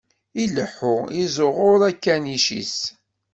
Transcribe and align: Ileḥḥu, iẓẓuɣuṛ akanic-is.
Ileḥḥu, 0.43 0.95
iẓẓuɣuṛ 1.21 1.81
akanic-is. 1.91 2.77